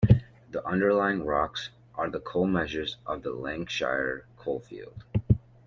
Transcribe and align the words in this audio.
The 0.49 0.65
underlying 0.67 1.23
rocks 1.27 1.69
are 1.93 2.09
the 2.09 2.19
coal 2.19 2.47
measures 2.47 2.97
of 3.05 3.21
the 3.21 3.29
Lancashire 3.29 4.25
Coalfield. 4.35 5.03